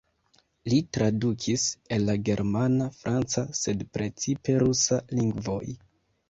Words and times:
Li 0.71 0.77
tradukis 0.95 1.65
el 1.97 2.07
la 2.11 2.15
germana, 2.29 2.87
franca, 3.03 3.45
sed 3.61 3.85
precipe 3.99 4.57
rusa 4.65 4.99
lingvoj. 5.21 5.63